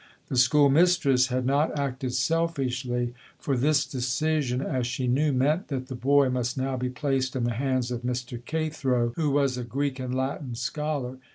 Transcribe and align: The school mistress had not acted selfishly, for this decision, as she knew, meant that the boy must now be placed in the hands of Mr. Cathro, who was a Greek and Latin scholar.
The 0.29 0.35
school 0.35 0.67
mistress 0.71 1.27
had 1.27 1.45
not 1.45 1.77
acted 1.77 2.13
selfishly, 2.15 3.13
for 3.37 3.55
this 3.55 3.85
decision, 3.85 4.59
as 4.59 4.87
she 4.87 5.05
knew, 5.05 5.31
meant 5.31 5.67
that 5.67 5.89
the 5.89 5.95
boy 5.95 6.27
must 6.31 6.57
now 6.57 6.75
be 6.75 6.89
placed 6.89 7.35
in 7.35 7.43
the 7.43 7.53
hands 7.53 7.91
of 7.91 8.01
Mr. 8.01 8.43
Cathro, 8.43 9.13
who 9.15 9.29
was 9.29 9.59
a 9.59 9.63
Greek 9.63 9.99
and 9.99 10.15
Latin 10.15 10.55
scholar. 10.55 11.19